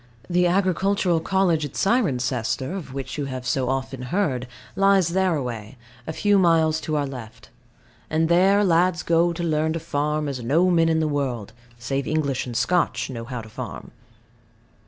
[0.27, 5.77] The Agricultural College at Cirencester, of which you have so often heard, lies thereaway,
[6.07, 7.51] a few miles to our left;
[8.09, 12.07] and there lads go to learn to farm as no men in the world, save
[12.07, 13.91] English and Scotch, know how to farm.